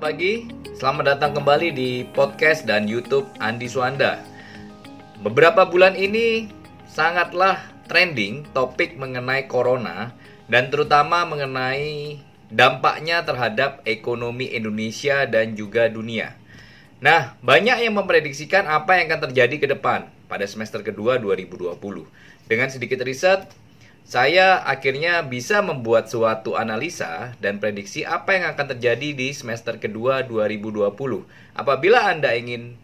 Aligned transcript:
selamat 0.00 0.16
pagi. 0.16 0.34
Selamat 0.80 1.04
datang 1.12 1.32
kembali 1.36 1.68
di 1.76 1.90
podcast 2.16 2.64
dan 2.64 2.88
YouTube 2.88 3.28
Andi 3.36 3.68
Suanda. 3.68 4.16
Beberapa 5.20 5.68
bulan 5.68 5.92
ini 5.92 6.48
sangatlah 6.88 7.60
trending 7.84 8.48
topik 8.56 8.96
mengenai 8.96 9.44
corona 9.44 10.16
dan 10.48 10.72
terutama 10.72 11.28
mengenai 11.28 12.16
dampaknya 12.48 13.28
terhadap 13.28 13.84
ekonomi 13.84 14.48
Indonesia 14.48 15.28
dan 15.28 15.52
juga 15.52 15.92
dunia. 15.92 16.32
Nah, 17.04 17.36
banyak 17.44 17.84
yang 17.84 18.00
memprediksikan 18.00 18.72
apa 18.72 19.04
yang 19.04 19.12
akan 19.12 19.28
terjadi 19.28 19.56
ke 19.60 19.68
depan 19.68 20.08
pada 20.32 20.48
semester 20.48 20.80
kedua 20.80 21.20
2020. 21.20 21.76
Dengan 22.48 22.72
sedikit 22.72 23.04
riset, 23.04 23.52
saya 24.04 24.62
akhirnya 24.66 25.22
bisa 25.22 25.62
membuat 25.62 26.10
suatu 26.10 26.58
analisa 26.58 27.36
dan 27.38 27.62
prediksi 27.62 28.02
apa 28.02 28.34
yang 28.34 28.44
akan 28.50 28.76
terjadi 28.76 29.14
di 29.14 29.30
semester 29.30 29.78
kedua 29.78 30.26
2020. 30.26 30.90
Apabila 31.54 32.10
Anda 32.10 32.34
ingin 32.34 32.74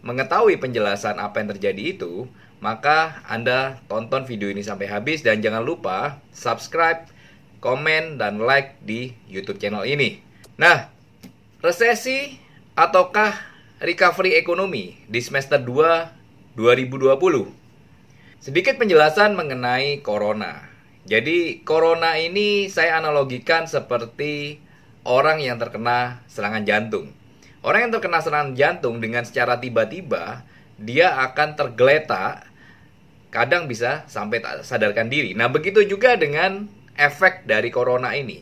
mengetahui 0.00 0.56
penjelasan 0.56 1.20
apa 1.20 1.44
yang 1.44 1.52
terjadi 1.52 1.82
itu, 1.96 2.24
maka 2.60 3.20
Anda 3.28 3.80
tonton 3.88 4.24
video 4.24 4.48
ini 4.52 4.60
sampai 4.60 4.88
habis 4.88 5.20
dan 5.24 5.40
jangan 5.40 5.64
lupa 5.64 6.20
subscribe, 6.32 7.08
komen, 7.60 8.16
dan 8.16 8.40
like 8.40 8.76
di 8.84 9.12
YouTube 9.28 9.60
channel 9.60 9.84
ini. 9.84 10.20
Nah, 10.60 10.88
resesi 11.60 12.36
ataukah 12.76 13.36
recovery 13.80 14.36
ekonomi 14.36 14.96
di 15.08 15.20
semester 15.24 15.60
2 15.60 16.56
2020? 16.56 17.60
Sedikit 18.40 18.80
penjelasan 18.80 19.36
mengenai 19.36 20.00
corona. 20.00 20.64
Jadi 21.04 21.60
corona 21.60 22.16
ini 22.16 22.72
saya 22.72 22.96
analogikan 22.96 23.68
seperti 23.68 24.56
orang 25.04 25.44
yang 25.44 25.60
terkena 25.60 26.24
serangan 26.24 26.64
jantung. 26.64 27.12
Orang 27.60 27.84
yang 27.84 27.92
terkena 27.92 28.24
serangan 28.24 28.56
jantung 28.56 28.96
dengan 28.96 29.28
secara 29.28 29.60
tiba-tiba 29.60 30.40
dia 30.80 31.20
akan 31.20 31.52
tergeletak, 31.52 32.48
kadang 33.28 33.68
bisa 33.68 34.08
sampai 34.08 34.40
tak 34.40 34.64
sadarkan 34.64 35.12
diri. 35.12 35.36
Nah, 35.36 35.52
begitu 35.52 35.84
juga 35.84 36.16
dengan 36.16 36.64
efek 36.96 37.44
dari 37.44 37.68
corona 37.68 38.16
ini 38.16 38.40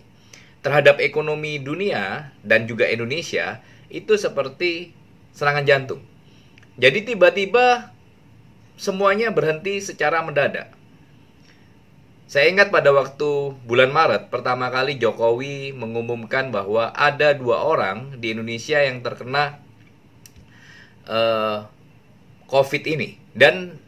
terhadap 0.63 1.03
ekonomi 1.03 1.59
dunia 1.59 2.31
dan 2.47 2.71
juga 2.71 2.87
Indonesia 2.87 3.59
itu 3.91 4.15
seperti 4.15 4.95
serangan 5.35 5.67
jantung. 5.67 6.07
Jadi 6.79 7.03
tiba-tiba 7.03 7.98
semuanya 8.79 9.35
berhenti 9.35 9.83
secara 9.83 10.23
mendadak. 10.23 10.71
Saya 12.29 12.53
ingat 12.53 12.69
pada 12.71 12.95
waktu 12.95 13.57
bulan 13.67 13.91
Maret 13.91 14.29
pertama 14.29 14.69
kali 14.69 15.01
Jokowi 15.01 15.73
mengumumkan 15.75 16.55
bahwa 16.55 16.93
ada 16.95 17.35
dua 17.35 17.65
orang 17.65 18.21
di 18.21 18.37
Indonesia 18.37 18.79
yang 18.85 19.01
terkena 19.01 19.59
uh, 21.09 21.65
COVID 22.53 22.85
ini 22.85 23.17
dan 23.33 23.81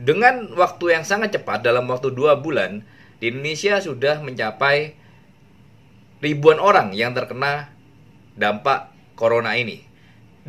dengan 0.00 0.48
waktu 0.56 0.96
yang 0.96 1.04
sangat 1.04 1.36
cepat 1.36 1.60
dalam 1.60 1.84
waktu 1.92 2.08
dua 2.08 2.40
bulan 2.40 2.82
di 3.20 3.30
Indonesia 3.30 3.78
sudah 3.84 4.24
mencapai 4.24 4.96
ribuan 6.24 6.56
orang 6.56 6.96
yang 6.96 7.12
terkena 7.12 7.68
dampak 8.32 8.90
corona 9.12 9.60
ini 9.60 9.84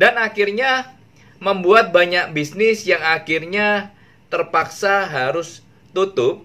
dan 0.00 0.16
akhirnya 0.16 0.95
membuat 1.38 1.92
banyak 1.92 2.32
bisnis 2.32 2.84
yang 2.88 3.00
akhirnya 3.00 3.92
terpaksa 4.32 5.06
harus 5.06 5.62
tutup 5.92 6.44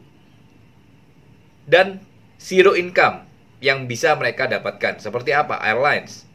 dan 1.65 2.03
zero 2.41 2.75
income 2.75 3.25
yang 3.61 3.85
bisa 3.85 4.11
mereka 4.17 4.49
dapatkan. 4.49 4.97
Seperti 4.99 5.31
apa? 5.31 5.61
Airlines. 5.61 6.25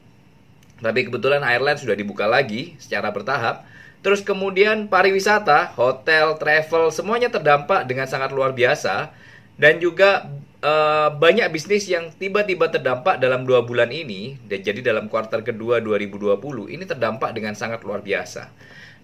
Tapi 0.78 1.08
kebetulan 1.08 1.42
airlines 1.42 1.82
sudah 1.82 1.96
dibuka 1.98 2.24
lagi 2.24 2.78
secara 2.78 3.10
bertahap. 3.10 3.66
Terus 4.04 4.22
kemudian 4.22 4.86
pariwisata, 4.86 5.74
hotel, 5.74 6.38
travel, 6.38 6.94
semuanya 6.94 7.26
terdampak 7.26 7.88
dengan 7.90 8.06
sangat 8.06 8.30
luar 8.30 8.54
biasa. 8.54 9.10
Dan 9.56 9.82
juga 9.82 10.28
e, 10.66 10.72
banyak 11.14 11.46
bisnis 11.54 11.86
yang 11.86 12.10
tiba-tiba 12.10 12.66
terdampak 12.66 13.22
dalam 13.22 13.46
dua 13.46 13.62
bulan 13.62 13.94
ini. 13.94 14.34
Dan 14.42 14.66
jadi 14.66 14.82
dalam 14.82 15.06
kuartal 15.06 15.46
kedua 15.46 15.78
2020 15.78 16.74
ini 16.74 16.82
terdampak 16.82 17.30
dengan 17.30 17.54
sangat 17.54 17.86
luar 17.86 18.02
biasa. 18.02 18.50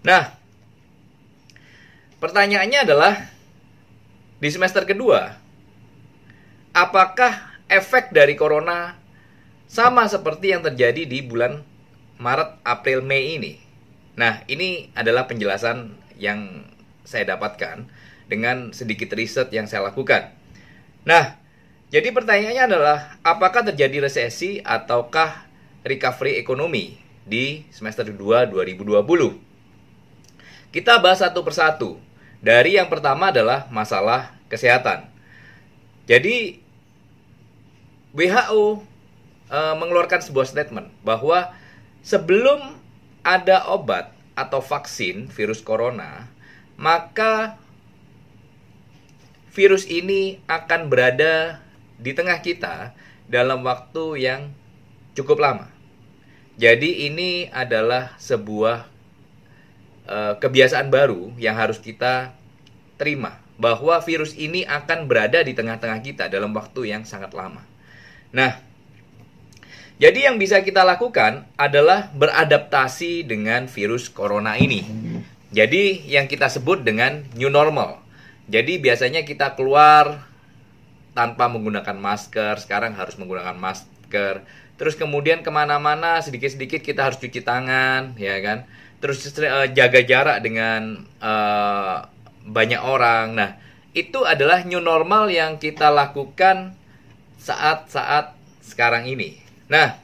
Nah, 0.03 0.35
pertanyaannya 2.19 2.81
adalah 2.83 3.15
di 4.43 4.51
semester 4.51 4.83
kedua, 4.83 5.39
apakah 6.75 7.55
efek 7.71 8.11
dari 8.11 8.35
corona 8.35 8.99
sama 9.71 10.11
seperti 10.11 10.51
yang 10.51 10.67
terjadi 10.67 11.07
di 11.07 11.23
bulan 11.23 11.63
Maret, 12.19 12.59
April, 12.67 13.07
Mei 13.07 13.39
ini? 13.39 13.63
Nah, 14.19 14.43
ini 14.51 14.91
adalah 14.99 15.31
penjelasan 15.31 15.95
yang 16.19 16.67
saya 17.07 17.35
dapatkan 17.35 17.87
dengan 18.27 18.75
sedikit 18.75 19.15
riset 19.15 19.49
yang 19.55 19.71
saya 19.71 19.89
lakukan. 19.89 20.35
Nah, 21.03 21.42
jadi 21.93 22.09
pertanyaannya 22.09 22.65
adalah 22.73 23.21
apakah 23.21 23.69
terjadi 23.69 24.09
resesi 24.09 24.65
ataukah 24.65 25.45
recovery 25.85 26.41
ekonomi 26.41 26.97
di 27.29 27.69
semester 27.69 28.09
2 28.09 28.49
2020? 28.49 28.97
Kita 30.73 30.97
bahas 31.05 31.21
satu 31.21 31.45
persatu. 31.45 32.01
Dari 32.41 32.81
yang 32.81 32.89
pertama 32.89 33.29
adalah 33.29 33.69
masalah 33.69 34.33
kesehatan. 34.49 35.05
Jadi 36.09 36.65
WHO 38.17 38.81
e, 39.53 39.61
mengeluarkan 39.77 40.25
sebuah 40.25 40.49
statement 40.49 40.89
bahwa 41.05 41.53
sebelum 42.01 42.73
ada 43.21 43.69
obat 43.69 44.17
atau 44.33 44.65
vaksin 44.65 45.29
virus 45.29 45.61
corona, 45.61 46.25
maka 46.81 47.61
virus 49.53 49.85
ini 49.85 50.41
akan 50.49 50.89
berada 50.89 51.61
di 52.03 52.13
tengah 52.13 52.43
kita 52.43 52.93
dalam 53.31 53.63
waktu 53.63 54.27
yang 54.27 54.51
cukup 55.15 55.39
lama. 55.39 55.71
Jadi 56.59 57.09
ini 57.09 57.49
adalah 57.49 58.19
sebuah 58.21 58.85
uh, 60.11 60.35
kebiasaan 60.37 60.93
baru 60.93 61.33
yang 61.41 61.57
harus 61.57 61.81
kita 61.81 62.35
terima 63.01 63.41
bahwa 63.57 63.97
virus 64.03 64.35
ini 64.37 64.67
akan 64.67 65.07
berada 65.07 65.41
di 65.41 65.55
tengah-tengah 65.55 66.03
kita 66.03 66.27
dalam 66.29 66.53
waktu 66.53 66.93
yang 66.93 67.07
sangat 67.07 67.33
lama. 67.33 67.63
Nah, 68.35 68.59
jadi 70.03 70.29
yang 70.29 70.37
bisa 70.37 70.61
kita 70.67 70.83
lakukan 70.83 71.47
adalah 71.55 72.11
beradaptasi 72.11 73.23
dengan 73.23 73.71
virus 73.71 74.11
corona 74.11 74.59
ini. 74.59 74.83
Jadi 75.53 76.09
yang 76.11 76.27
kita 76.27 76.49
sebut 76.49 76.83
dengan 76.83 77.23
new 77.39 77.53
normal. 77.53 78.01
Jadi 78.51 78.83
biasanya 78.83 79.23
kita 79.23 79.55
keluar 79.55 80.32
tanpa 81.13 81.49
menggunakan 81.49 81.97
masker, 81.97 82.61
sekarang 82.61 82.97
harus 82.97 83.17
menggunakan 83.21 83.57
masker. 83.57 84.45
Terus 84.81 84.95
kemudian 84.97 85.45
ke 85.45 85.51
mana-mana 85.53 86.19
sedikit-sedikit 86.25 86.81
kita 86.81 87.07
harus 87.07 87.21
cuci 87.21 87.45
tangan, 87.45 88.17
ya 88.17 88.41
kan? 88.41 88.65
terus 89.03 89.27
uh, 89.43 89.67
jaga 89.75 90.01
jarak 90.07 90.39
dengan 90.47 91.03
uh, 91.19 92.07
banyak 92.47 92.79
orang. 92.79 93.35
Nah, 93.35 93.51
itu 93.91 94.23
adalah 94.23 94.63
new 94.63 94.79
normal 94.79 95.27
yang 95.27 95.59
kita 95.59 95.91
lakukan 95.91 96.79
saat-saat 97.43 98.39
sekarang 98.63 99.11
ini. 99.11 99.43
Nah, 99.67 99.99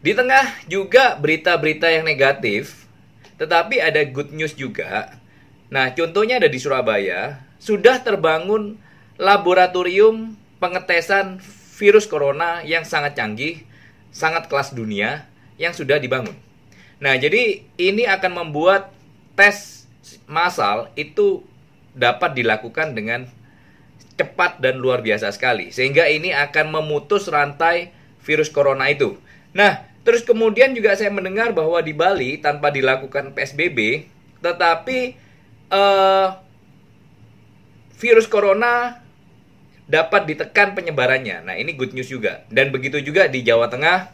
di 0.00 0.16
tengah 0.16 0.56
juga 0.72 1.20
berita-berita 1.20 1.92
yang 1.92 2.08
negatif, 2.08 2.88
tetapi 3.36 3.76
ada 3.76 4.00
good 4.08 4.32
news 4.32 4.56
juga. 4.56 5.20
Nah, 5.68 5.92
contohnya 5.92 6.40
ada 6.40 6.48
di 6.48 6.56
Surabaya, 6.56 7.44
sudah 7.60 8.00
terbangun 8.00 8.80
laboratorium 9.18 10.38
pengetesan 10.62 11.42
virus 11.78 12.06
corona 12.06 12.62
yang 12.62 12.86
sangat 12.86 13.18
canggih, 13.18 13.66
sangat 14.14 14.46
kelas 14.46 14.72
dunia 14.72 15.26
yang 15.58 15.74
sudah 15.74 15.98
dibangun. 15.98 16.34
Nah, 16.98 17.14
jadi 17.14 17.62
ini 17.78 18.06
akan 18.06 18.46
membuat 18.46 18.90
tes 19.38 19.86
massal 20.26 20.90
itu 20.98 21.42
dapat 21.94 22.34
dilakukan 22.34 22.94
dengan 22.94 23.26
cepat 24.18 24.58
dan 24.58 24.82
luar 24.82 25.02
biasa 25.02 25.30
sekali. 25.30 25.70
Sehingga 25.70 26.10
ini 26.10 26.34
akan 26.34 26.74
memutus 26.74 27.30
rantai 27.30 27.94
virus 28.22 28.50
corona 28.50 28.90
itu. 28.90 29.14
Nah, 29.54 29.86
terus 30.02 30.26
kemudian 30.26 30.74
juga 30.74 30.98
saya 30.98 31.14
mendengar 31.14 31.54
bahwa 31.54 31.78
di 31.78 31.94
Bali 31.94 32.42
tanpa 32.42 32.74
dilakukan 32.74 33.34
PSBB, 33.34 34.10
tetapi 34.42 35.14
uh, 35.70 36.34
virus 37.98 38.26
corona 38.26 39.02
dapat 39.88 40.28
ditekan 40.28 40.76
penyebarannya. 40.76 41.48
Nah, 41.48 41.56
ini 41.56 41.72
good 41.72 41.96
news 41.96 42.12
juga. 42.12 42.44
Dan 42.52 42.68
begitu 42.68 43.00
juga 43.00 43.26
di 43.26 43.40
Jawa 43.40 43.72
Tengah 43.72 44.12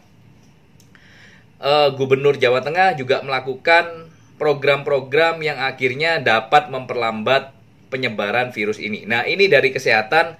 uh, 1.59 1.89
Gubernur 1.93 2.39
Jawa 2.39 2.63
Tengah 2.63 2.95
juga 2.95 3.21
melakukan 3.21 4.09
program-program 4.35 5.39
yang 5.43 5.59
akhirnya 5.59 6.19
dapat 6.19 6.67
memperlambat 6.71 7.55
penyebaran 7.91 8.51
virus 8.51 8.79
ini. 8.81 9.07
Nah, 9.07 9.23
ini 9.23 9.47
dari 9.47 9.71
kesehatan 9.71 10.35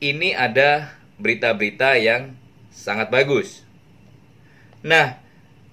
ini 0.00 0.32
ada 0.32 0.96
berita-berita 1.20 1.96
yang 2.00 2.36
sangat 2.72 3.12
bagus. 3.12 3.64
Nah, 4.84 5.20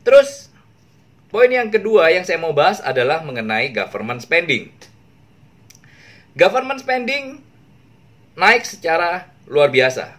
terus 0.04 0.52
poin 1.31 1.52
yang 1.52 1.72
kedua 1.72 2.12
yang 2.12 2.28
saya 2.28 2.40
mau 2.40 2.52
bahas 2.52 2.84
adalah 2.84 3.24
mengenai 3.24 3.72
government 3.72 4.24
spending. 4.24 4.72
Government 6.36 6.80
spending 6.80 7.44
naik 8.36 8.63
secara 8.63 9.31
luar 9.48 9.68
biasa, 9.72 10.16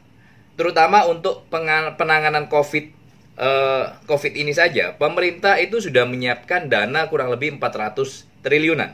terutama 0.59 1.09
untuk 1.09 1.49
penanganan 1.49 2.49
COVID 2.51 3.03
uh, 3.39 3.85
COVID 4.05 4.33
ini 4.37 4.53
saja. 4.53 4.97
Pemerintah 4.97 5.57
itu 5.61 5.81
sudah 5.81 6.05
menyiapkan 6.05 6.69
dana 6.69 7.09
kurang 7.09 7.33
lebih 7.33 7.57
400 7.57 8.29
triliunan. 8.45 8.93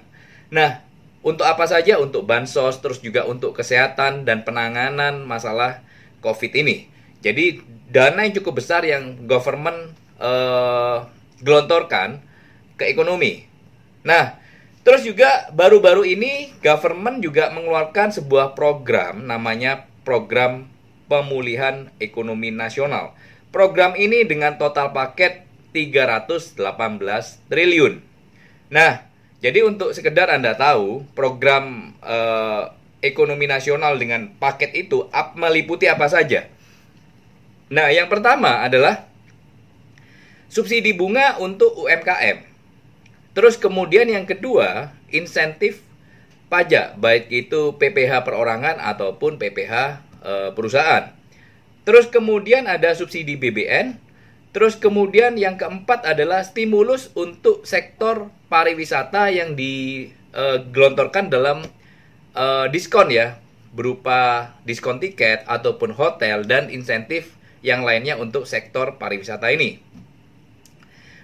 Nah, 0.54 0.84
untuk 1.24 1.44
apa 1.44 1.66
saja? 1.66 1.98
Untuk 1.98 2.24
bansos, 2.24 2.78
terus 2.78 3.02
juga 3.02 3.26
untuk 3.26 3.56
kesehatan 3.56 4.22
dan 4.22 4.46
penanganan 4.46 5.26
masalah 5.26 5.82
COVID 6.22 6.52
ini. 6.54 6.86
Jadi 7.18 7.58
dana 7.90 8.22
yang 8.22 8.34
cukup 8.38 8.62
besar 8.62 8.86
yang 8.86 9.26
government 9.26 9.96
uh, 10.22 11.08
gelontorkan 11.42 12.22
ke 12.78 12.86
ekonomi. 12.86 13.42
Nah, 14.06 14.38
terus 14.88 15.04
juga 15.04 15.52
baru-baru 15.52 16.08
ini 16.08 16.56
government 16.64 17.20
juga 17.20 17.52
mengeluarkan 17.52 18.08
sebuah 18.08 18.56
program 18.56 19.28
namanya 19.28 19.84
program 20.00 20.64
pemulihan 21.12 21.92
ekonomi 22.00 22.48
nasional. 22.48 23.12
Program 23.52 23.92
ini 24.00 24.24
dengan 24.24 24.56
total 24.56 24.96
paket 24.96 25.44
318 25.76 26.56
triliun. 27.52 28.00
Nah, 28.72 29.04
jadi 29.44 29.68
untuk 29.68 29.92
sekedar 29.92 30.32
Anda 30.32 30.56
tahu, 30.56 31.04
program 31.12 31.92
eh, 32.00 32.72
ekonomi 33.04 33.44
nasional 33.44 34.00
dengan 34.00 34.32
paket 34.40 34.72
itu 34.72 35.04
meliputi 35.36 35.84
apa 35.84 36.08
saja. 36.08 36.48
Nah, 37.68 37.92
yang 37.92 38.08
pertama 38.08 38.64
adalah 38.64 39.04
subsidi 40.48 40.96
bunga 40.96 41.36
untuk 41.36 41.76
UMKM. 41.76 42.47
Terus 43.38 43.54
kemudian 43.54 44.10
yang 44.10 44.26
kedua, 44.26 44.90
insentif 45.14 45.78
pajak, 46.50 46.98
baik 46.98 47.30
itu 47.30 47.78
PPH 47.78 48.26
perorangan 48.26 48.82
ataupun 48.82 49.38
PPH 49.38 50.02
e, 50.26 50.32
perusahaan. 50.58 51.14
Terus 51.86 52.10
kemudian 52.10 52.66
ada 52.66 52.90
subsidi 52.98 53.38
BBN, 53.38 53.94
Terus 54.48 54.80
kemudian 54.80 55.36
yang 55.36 55.60
keempat 55.60 56.08
adalah 56.08 56.40
stimulus 56.40 57.12
untuk 57.12 57.68
sektor 57.68 58.32
pariwisata 58.48 59.28
yang 59.28 59.52
digelontorkan 59.52 61.28
dalam 61.28 61.62
uh, 62.32 62.66
diskon 62.72 63.12
ya 63.12 63.36
berupa 63.76 64.50
diskon 64.64 64.98
tiket 64.98 65.44
ataupun 65.44 65.92
hotel 65.92 66.48
dan 66.48 66.72
insentif 66.72 67.36
yang 67.60 67.84
lainnya 67.84 68.16
untuk 68.16 68.48
sektor 68.48 68.96
pariwisata 68.96 69.52
ini. 69.52 69.84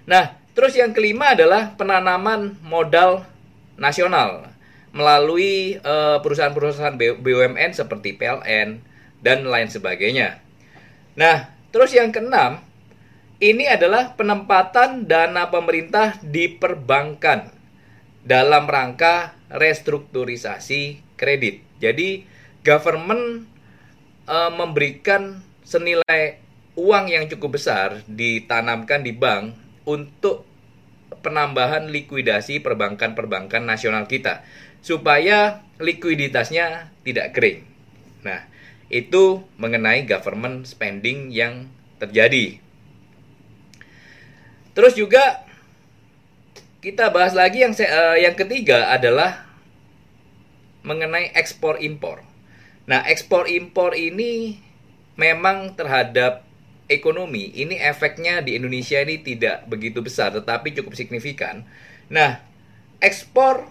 Nah, 0.05 0.37
terus 0.55 0.79
yang 0.79 0.95
kelima 0.95 1.35
adalah 1.35 1.75
penanaman 1.75 2.57
modal 2.63 3.27
nasional 3.75 4.55
melalui 4.95 5.83
uh, 5.83 6.23
perusahaan-perusahaan 6.23 6.95
BUMN 6.95 7.75
seperti 7.75 8.15
PLN 8.15 8.79
dan 9.19 9.43
lain 9.43 9.67
sebagainya. 9.67 10.39
Nah, 11.19 11.51
terus 11.75 11.91
yang 11.91 12.15
keenam 12.15 12.63
ini 13.43 13.67
adalah 13.67 14.15
penempatan 14.15 15.11
dana 15.11 15.51
pemerintah 15.51 16.15
di 16.23 16.47
perbankan 16.47 17.51
dalam 18.23 18.71
rangka 18.71 19.35
restrukturisasi 19.51 21.03
kredit. 21.19 21.61
Jadi 21.83 22.25
government 22.63 23.45
e, 24.25 24.37
memberikan 24.55 25.43
senilai 25.67 26.39
uang 26.79 27.11
yang 27.11 27.27
cukup 27.29 27.61
besar 27.61 28.01
ditanamkan 28.07 29.03
di 29.03 29.13
bank 29.13 29.64
untuk 29.85 30.49
penambahan 31.25 31.89
likuidasi 31.89 32.61
perbankan-perbankan 32.61 33.65
nasional 33.65 34.05
kita 34.05 34.45
supaya 34.85 35.65
likuiditasnya 35.81 36.93
tidak 37.05 37.33
kering. 37.33 37.65
Nah, 38.25 38.45
itu 38.93 39.45
mengenai 39.57 40.05
government 40.05 40.69
spending 40.69 41.33
yang 41.33 41.73
terjadi. 41.97 42.61
Terus 44.77 44.93
juga 44.99 45.47
kita 46.85 47.09
bahas 47.09 47.33
lagi 47.33 47.65
yang 47.65 47.73
uh, 47.73 48.17
yang 48.21 48.37
ketiga 48.37 48.93
adalah 48.93 49.49
mengenai 50.85 51.33
ekspor 51.33 51.81
impor. 51.81 52.21
Nah, 52.85 53.01
ekspor 53.09 53.49
impor 53.49 53.97
ini 53.97 54.61
memang 55.17 55.73
terhadap 55.73 56.45
ekonomi 56.87 57.49
ini 57.57 57.81
efeknya 57.81 58.45
di 58.45 58.61
Indonesia 58.61 59.01
ini 59.01 59.21
tidak 59.25 59.65
begitu 59.69 60.05
besar 60.05 60.33
tetapi 60.37 60.77
cukup 60.77 60.93
signifikan. 60.97 61.65
Nah, 62.13 62.45
ekspor 63.01 63.69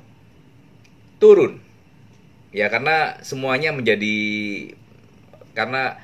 turun. 1.22 1.62
Ya 2.54 2.70
karena 2.70 3.18
semuanya 3.26 3.74
menjadi 3.74 4.18
karena 5.58 5.98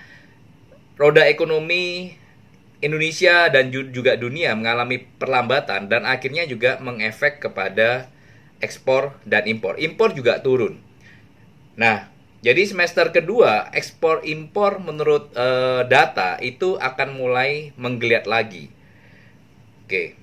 roda 0.97 1.25
ekonomi 1.25 2.17
Indonesia 2.79 3.51
dan 3.51 3.69
juga 3.69 4.15
dunia 4.15 4.55
mengalami 4.55 5.03
perlambatan 5.19 5.91
dan 5.91 6.07
akhirnya 6.07 6.47
juga 6.47 6.79
mengefek 6.79 7.43
kepada 7.43 8.07
ekspor 8.63 9.19
dan 9.27 9.45
impor. 9.45 9.75
Impor 9.77 10.15
juga 10.15 10.39
turun. 10.39 10.79
Nah, 11.75 12.07
jadi 12.39 12.63
semester 12.63 13.11
kedua 13.11 13.67
ekspor 13.75 14.23
impor 14.23 14.79
menurut 14.79 15.27
uh, 15.35 15.83
data 15.83 16.39
itu 16.39 16.79
akan 16.79 17.19
mulai 17.19 17.75
menggeliat 17.75 18.23
lagi. 18.23 18.71
Oke. 19.83 20.15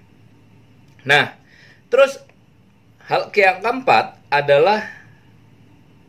Nah, 1.05 1.37
terus 1.93 2.25
hal 3.05 3.29
yang 3.37 3.61
keempat 3.61 4.17
adalah 4.33 4.89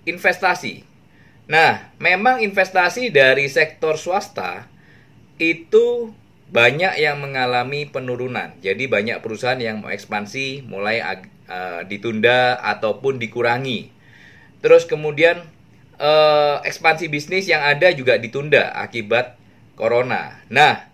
investasi. 0.07 0.88
Nah, 1.51 1.92
memang 2.00 2.39
investasi 2.39 3.12
dari 3.12 3.51
sektor 3.51 4.00
swasta 4.00 4.71
itu 5.36 6.15
banyak 6.48 7.03
yang 7.03 7.19
mengalami 7.19 7.83
penurunan. 7.83 8.56
Jadi 8.63 8.88
banyak 8.88 9.19
perusahaan 9.19 9.60
yang 9.60 9.83
mau 9.83 9.92
ekspansi 9.92 10.63
mulai 10.63 11.03
uh, 11.03 11.83
ditunda 11.83 12.56
ataupun 12.63 13.20
dikurangi. 13.20 13.91
Terus 14.63 14.88
kemudian 14.88 15.57
uh, 16.01 16.62
ekspansi 16.63 17.10
bisnis 17.12 17.50
yang 17.50 17.62
ada 17.62 17.92
juga 17.94 18.18
ditunda 18.18 18.74
akibat 18.74 19.38
corona. 19.77 20.42
Nah, 20.50 20.89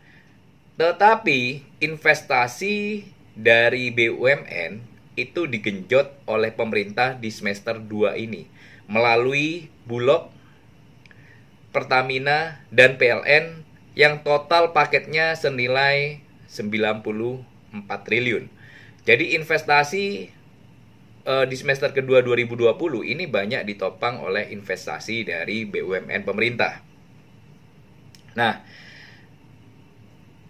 tetapi 0.75 1.63
investasi 1.79 3.07
dari 3.37 3.93
BUMN 3.93 4.81
itu 5.13 5.45
digenjot 5.45 6.25
oleh 6.25 6.49
pemerintah 6.49 7.13
di 7.13 7.29
semester 7.29 7.77
2 7.77 8.17
ini 8.17 8.49
melalui 8.89 9.69
Bulog, 9.85 10.29
Pertamina, 11.69 12.61
dan 12.73 12.97
PLN 12.97 13.63
yang 13.93 14.25
total 14.25 14.73
paketnya 14.73 15.37
senilai 15.37 16.21
94 16.49 17.45
triliun. 18.05 18.49
Jadi 19.05 19.37
investasi 19.37 20.33
uh, 21.27 21.45
di 21.47 21.55
semester 21.55 21.91
kedua 21.91 22.23
2020 22.23 22.75
ini 23.03 23.25
banyak 23.27 23.63
ditopang 23.67 24.23
oleh 24.23 24.51
investasi 24.51 25.27
dari 25.27 25.67
BUMN 25.67 26.21
pemerintah. 26.23 26.83
Nah, 28.33 28.63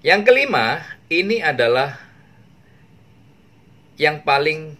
yang 0.04 0.24
kelima 0.24 0.82
ini 1.08 1.40
adalah 1.40 2.00
yang 4.00 4.26
paling 4.26 4.76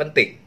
penting 0.00 0.40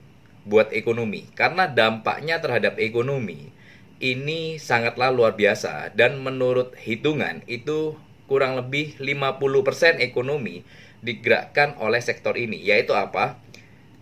buat 0.49 0.73
ekonomi 0.73 1.29
karena 1.37 1.69
dampaknya 1.69 2.41
terhadap 2.41 2.81
ekonomi 2.81 3.53
ini 3.99 4.57
sangatlah 4.57 5.11
luar 5.11 5.35
biasa 5.35 5.91
dan 5.93 6.23
menurut 6.23 6.73
hitungan 6.79 7.43
itu 7.45 7.99
kurang 8.25 8.55
lebih 8.55 8.95
50% 8.97 9.99
ekonomi 9.99 10.63
digerakkan 11.03 11.75
oleh 11.79 11.99
sektor 11.99 12.35
ini 12.39 12.59
yaitu 12.59 12.95
apa? 12.95 13.39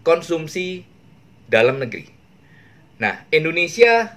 Konsumsi 0.08 0.88
dalam 1.52 1.84
negeri. 1.84 2.08
Nah, 2.96 3.28
Indonesia 3.28 4.16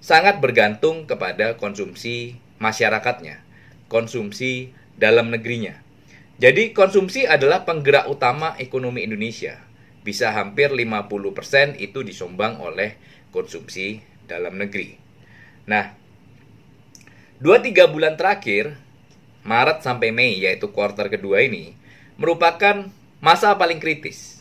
sangat 0.00 0.40
bergantung 0.40 1.04
kepada 1.04 1.60
konsumsi 1.60 2.40
masyarakatnya, 2.56 3.44
konsumsi 3.92 4.72
dalam 4.96 5.28
negerinya. 5.28 5.76
Jadi 6.40 6.72
konsumsi 6.72 7.28
adalah 7.28 7.68
penggerak 7.68 8.08
utama 8.08 8.56
ekonomi 8.56 9.04
Indonesia. 9.04 9.60
Bisa 10.00 10.32
hampir 10.32 10.72
50% 10.72 11.76
itu 11.76 12.00
disumbang 12.00 12.56
oleh 12.56 12.96
konsumsi 13.28 14.00
dalam 14.24 14.56
negeri. 14.56 14.96
Nah, 15.68 15.92
2-3 17.44 17.92
bulan 17.92 18.16
terakhir, 18.16 18.72
Maret 19.44 19.84
sampai 19.84 20.16
Mei, 20.16 20.40
yaitu 20.40 20.72
kuartal 20.72 21.12
kedua 21.12 21.44
ini, 21.44 21.76
merupakan 22.16 22.88
masa 23.20 23.52
paling 23.60 23.84
kritis 23.84 24.39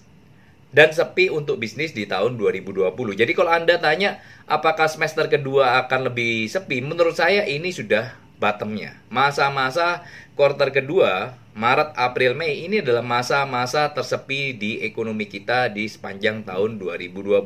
dan 0.69 0.93
sepi 0.93 1.33
untuk 1.33 1.57
bisnis 1.57 1.93
di 1.93 2.05
tahun 2.05 2.37
2020. 2.37 2.93
Jadi 3.17 3.31
kalau 3.33 3.49
Anda 3.49 3.81
tanya 3.81 4.21
apakah 4.45 4.85
semester 4.85 5.25
kedua 5.25 5.81
akan 5.85 6.13
lebih 6.13 6.45
sepi, 6.45 6.81
menurut 6.85 7.17
saya 7.17 7.45
ini 7.45 7.73
sudah 7.73 8.13
bottomnya. 8.37 8.95
Masa-masa 9.11 10.05
kuartal 10.37 10.71
kedua 10.71 11.35
Maret, 11.59 11.91
April, 11.99 12.39
Mei 12.39 12.63
ini 12.63 12.79
adalah 12.79 13.03
masa-masa 13.03 13.91
tersepi 13.91 14.55
di 14.55 14.71
ekonomi 14.79 15.27
kita 15.27 15.67
di 15.67 15.91
sepanjang 15.91 16.47
tahun 16.47 16.79
2020. 16.79 17.43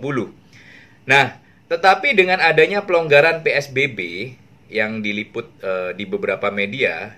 Nah, 1.10 1.42
tetapi 1.66 2.14
dengan 2.14 2.38
adanya 2.38 2.86
pelonggaran 2.86 3.42
PSBB 3.42 4.30
yang 4.70 5.02
diliput 5.02 5.50
e, 5.58 5.98
di 5.98 6.06
beberapa 6.06 6.54
media 6.54 7.18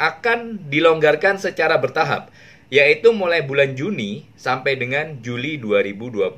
akan 0.00 0.64
dilonggarkan 0.72 1.36
secara 1.36 1.76
bertahap, 1.76 2.32
yaitu 2.72 3.12
mulai 3.12 3.44
bulan 3.44 3.76
Juni 3.76 4.24
sampai 4.36 4.76
dengan 4.80 5.20
Juli 5.20 5.60
2020. 5.60 6.32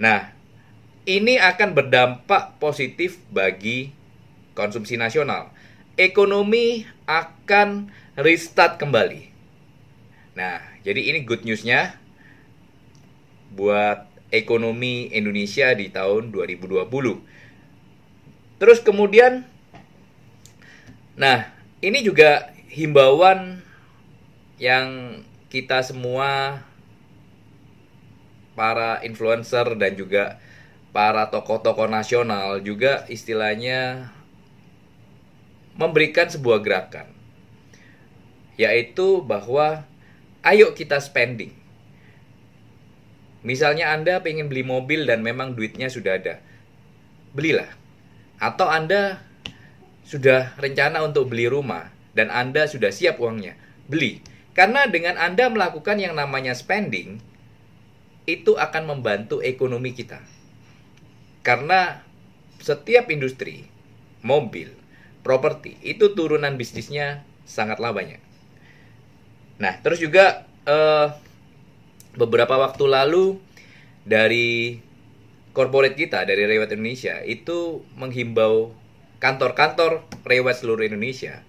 Nah, 0.00 0.34
ini 1.04 1.36
akan 1.36 1.76
berdampak 1.76 2.56
positif 2.60 3.20
bagi 3.28 3.92
konsumsi 4.56 4.96
nasional. 4.96 5.52
Ekonomi 5.94 6.88
akan 7.06 7.92
restart 8.18 8.80
kembali. 8.80 9.30
Nah, 10.34 10.58
jadi 10.82 11.14
ini 11.14 11.22
good 11.22 11.46
newsnya 11.46 11.94
buat 13.54 14.10
ekonomi 14.34 15.14
Indonesia 15.14 15.70
di 15.78 15.94
tahun 15.94 16.34
2020. 16.34 16.90
Terus 18.58 18.78
kemudian, 18.82 19.46
nah 21.14 21.54
ini 21.78 22.02
juga 22.02 22.50
himbauan 22.72 23.62
yang 24.64 25.20
kita 25.52 25.84
semua 25.84 26.64
para 28.56 29.04
influencer 29.04 29.76
dan 29.76 29.92
juga 29.92 30.40
para 30.96 31.28
tokoh-tokoh 31.28 31.90
nasional 31.90 32.64
juga 32.64 33.04
istilahnya 33.12 34.08
memberikan 35.76 36.32
sebuah 36.32 36.64
gerakan 36.64 37.12
yaitu 38.56 39.20
bahwa 39.20 39.84
ayo 40.46 40.72
kita 40.72 41.02
spending. 41.02 41.50
Misalnya 43.44 43.92
Anda 43.92 44.24
pengen 44.24 44.48
beli 44.48 44.64
mobil 44.64 45.04
dan 45.04 45.20
memang 45.20 45.52
duitnya 45.52 45.92
sudah 45.92 46.16
ada, 46.16 46.40
belilah. 47.36 47.68
Atau 48.40 48.70
Anda 48.70 49.20
sudah 50.06 50.56
rencana 50.56 51.04
untuk 51.04 51.28
beli 51.28 51.50
rumah 51.50 51.92
dan 52.16 52.32
Anda 52.32 52.64
sudah 52.64 52.88
siap 52.88 53.20
uangnya, 53.20 53.58
beli. 53.90 54.22
Karena 54.54 54.86
dengan 54.86 55.18
Anda 55.18 55.50
melakukan 55.50 55.98
yang 55.98 56.14
namanya 56.14 56.54
spending, 56.54 57.18
itu 58.24 58.54
akan 58.54 58.86
membantu 58.86 59.42
ekonomi 59.42 59.92
kita. 59.92 60.22
Karena 61.44 62.00
setiap 62.62 63.10
industri, 63.12 63.68
mobil, 64.24 64.72
properti, 65.26 65.76
itu 65.84 66.16
turunan 66.16 66.56
bisnisnya 66.56 67.26
sangatlah 67.44 67.92
banyak. 67.92 68.22
Nah, 69.60 69.76
terus 69.84 70.00
juga 70.00 70.48
uh, 70.64 71.12
beberapa 72.16 72.56
waktu 72.56 72.84
lalu 72.86 73.42
dari 74.06 74.80
corporate 75.54 75.98
kita 75.98 76.26
dari 76.26 76.46
Rewet 76.46 76.74
Indonesia 76.74 77.22
itu 77.22 77.82
menghimbau 77.94 78.74
kantor-kantor 79.22 80.02
Rewet 80.26 80.56
seluruh 80.58 80.84
Indonesia 80.84 81.40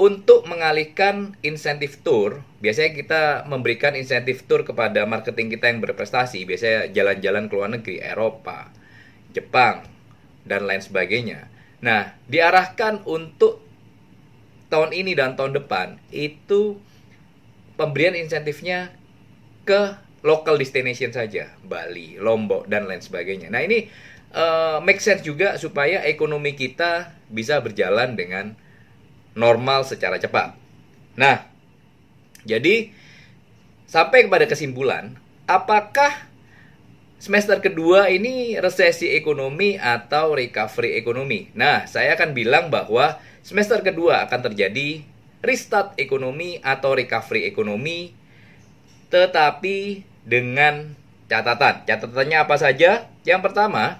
untuk 0.00 0.48
mengalihkan 0.48 1.36
insentif 1.44 2.00
tour. 2.00 2.40
Biasanya 2.64 2.96
kita 2.96 3.22
memberikan 3.44 3.92
insentif 3.92 4.48
tour 4.48 4.64
kepada 4.64 5.04
marketing 5.04 5.52
kita 5.52 5.68
yang 5.68 5.84
berprestasi, 5.84 6.48
biasanya 6.48 6.88
jalan-jalan 6.88 7.52
ke 7.52 7.52
luar 7.52 7.68
negeri, 7.68 8.00
Eropa, 8.00 8.72
Jepang, 9.36 9.84
dan 10.48 10.64
lain 10.64 10.80
sebagainya. 10.80 11.52
Nah, 11.84 12.16
diarahkan 12.32 13.04
untuk 13.04 13.60
tahun 14.72 14.96
ini 14.96 15.12
dan 15.12 15.36
tahun 15.36 15.60
depan 15.60 16.00
itu 16.08 16.80
pemberian 17.76 18.16
insentifnya 18.16 18.96
ke 19.68 20.00
local 20.24 20.56
destination 20.56 21.12
saja, 21.12 21.52
Bali, 21.60 22.16
Lombok 22.16 22.72
dan 22.72 22.88
lain 22.88 23.04
sebagainya. 23.04 23.52
Nah, 23.52 23.60
ini 23.60 23.92
uh, 24.32 24.80
make 24.80 25.04
sense 25.04 25.20
juga 25.20 25.60
supaya 25.60 26.00
ekonomi 26.08 26.56
kita 26.56 27.12
bisa 27.28 27.60
berjalan 27.60 28.16
dengan 28.16 28.56
normal 29.40 29.88
secara 29.88 30.20
cepat. 30.20 30.52
Nah, 31.16 31.48
jadi 32.44 32.92
sampai 33.88 34.28
kepada 34.28 34.44
kesimpulan, 34.44 35.16
apakah 35.48 36.28
semester 37.16 37.58
kedua 37.64 38.12
ini 38.12 38.60
resesi 38.60 39.16
ekonomi 39.16 39.80
atau 39.80 40.36
recovery 40.36 41.00
ekonomi? 41.00 41.48
Nah, 41.56 41.88
saya 41.88 42.14
akan 42.20 42.36
bilang 42.36 42.68
bahwa 42.68 43.16
semester 43.40 43.80
kedua 43.80 44.28
akan 44.28 44.52
terjadi 44.52 45.04
restart 45.40 45.96
ekonomi 45.96 46.60
atau 46.60 46.92
recovery 46.92 47.48
ekonomi 47.48 48.12
tetapi 49.10 50.06
dengan 50.22 50.94
catatan. 51.26 51.82
Catatannya 51.82 52.38
apa 52.38 52.56
saja? 52.56 53.10
Yang 53.26 53.40
pertama, 53.50 53.98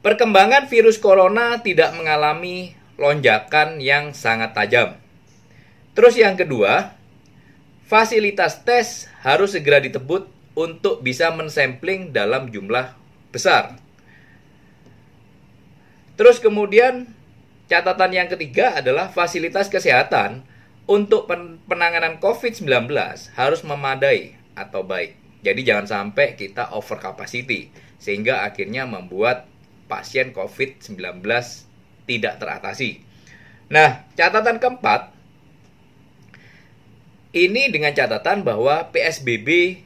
perkembangan 0.00 0.66
virus 0.72 0.96
corona 0.96 1.60
tidak 1.60 1.92
mengalami 1.92 2.79
lonjakan 3.00 3.80
yang 3.80 4.12
sangat 4.12 4.52
tajam. 4.52 5.00
Terus 5.96 6.20
yang 6.20 6.36
kedua, 6.36 6.92
fasilitas 7.88 8.60
tes 8.62 9.08
harus 9.24 9.56
segera 9.56 9.80
ditebut 9.80 10.28
untuk 10.52 11.00
bisa 11.00 11.32
mensampling 11.32 12.12
dalam 12.12 12.52
jumlah 12.52 12.92
besar. 13.32 13.80
Terus 16.20 16.36
kemudian 16.36 17.08
Catatan 17.70 18.10
yang 18.10 18.26
ketiga 18.26 18.82
adalah 18.82 19.14
fasilitas 19.14 19.70
kesehatan 19.70 20.42
untuk 20.90 21.30
penanganan 21.70 22.18
COVID-19 22.18 22.66
harus 23.38 23.62
memadai 23.62 24.34
atau 24.58 24.82
baik. 24.82 25.14
Jadi 25.46 25.62
jangan 25.62 25.86
sampai 25.86 26.34
kita 26.34 26.74
over 26.74 26.98
capacity 26.98 27.70
sehingga 28.02 28.42
akhirnya 28.42 28.90
membuat 28.90 29.46
pasien 29.86 30.34
COVID-19 30.34 31.22
tidak 32.10 32.42
teratasi. 32.42 32.98
Nah, 33.70 34.02
catatan 34.18 34.58
keempat 34.58 35.14
ini 37.30 37.70
dengan 37.70 37.94
catatan 37.94 38.42
bahwa 38.42 38.90
PSBB 38.90 39.78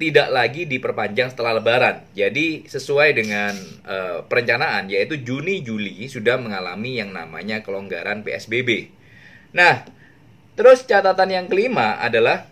tidak 0.00 0.28
lagi 0.32 0.66
diperpanjang 0.66 1.30
setelah 1.30 1.60
Lebaran. 1.62 2.02
Jadi 2.16 2.66
sesuai 2.66 3.14
dengan 3.14 3.54
uh, 3.86 4.26
perencanaan 4.26 4.90
yaitu 4.90 5.20
Juni 5.22 5.62
Juli 5.62 6.08
sudah 6.10 6.40
mengalami 6.40 6.98
yang 6.98 7.14
namanya 7.14 7.62
kelonggaran 7.62 8.26
PSBB. 8.26 8.90
Nah, 9.54 9.86
terus 10.58 10.82
catatan 10.88 11.30
yang 11.30 11.46
kelima 11.46 12.00
adalah 12.02 12.50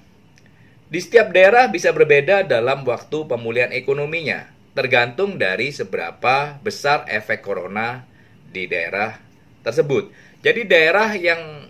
di 0.89 1.01
setiap 1.03 1.35
daerah 1.35 1.67
bisa 1.69 1.93
berbeda 1.93 2.47
dalam 2.47 2.85
waktu 2.85 3.29
pemulihan 3.29 3.73
ekonominya, 3.73 4.49
tergantung 4.77 5.41
dari 5.41 5.73
seberapa 5.73 6.57
besar 6.65 7.09
efek 7.09 7.45
corona 7.45 8.08
di 8.52 8.67
daerah 8.67 9.17
tersebut. 9.62 10.11
Jadi 10.40 10.64
daerah 10.64 11.12
yang 11.19 11.69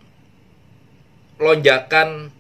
lonjakan 1.39 2.35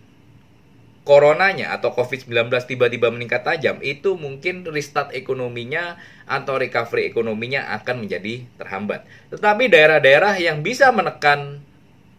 coronanya 1.08 1.72
atau 1.72 1.96
COVID-19 1.96 2.52
tiba-tiba 2.68 3.08
meningkat 3.08 3.40
tajam, 3.40 3.80
itu 3.80 4.12
mungkin 4.20 4.68
restart 4.68 5.16
ekonominya 5.16 5.96
atau 6.28 6.60
recovery 6.60 7.08
ekonominya 7.08 7.72
akan 7.80 8.04
menjadi 8.04 8.44
terhambat. 8.60 9.08
Tetapi 9.32 9.72
daerah-daerah 9.72 10.36
yang 10.36 10.60
bisa 10.60 10.92
menekan 10.92 11.64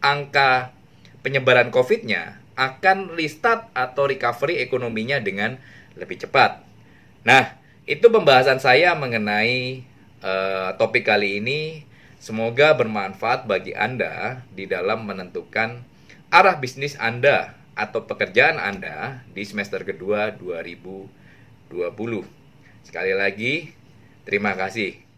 angka 0.01 0.73
penyebaran 1.21 1.69
COVID-nya 1.69 2.41
akan 2.57 3.13
restart 3.13 3.69
atau 3.77 4.09
recovery 4.09 4.57
ekonominya 4.59 5.21
dengan 5.21 5.61
lebih 5.93 6.25
cepat. 6.25 6.65
Nah, 7.23 7.55
itu 7.85 8.09
pembahasan 8.09 8.57
saya 8.57 8.97
mengenai 8.97 9.85
uh, 10.25 10.73
topik 10.81 11.05
kali 11.05 11.39
ini. 11.39 11.85
Semoga 12.19 12.75
bermanfaat 12.75 13.47
bagi 13.47 13.71
Anda 13.71 14.43
di 14.51 14.67
dalam 14.67 15.07
menentukan 15.07 15.87
arah 16.27 16.59
bisnis 16.59 16.99
Anda 16.99 17.55
atau 17.79 18.03
pekerjaan 18.03 18.59
Anda 18.59 19.23
di 19.31 19.47
semester 19.47 19.87
kedua 19.87 20.35
2020. 20.35 21.71
Sekali 22.83 23.15
lagi, 23.15 23.71
terima 24.27 24.51
kasih. 24.51 25.08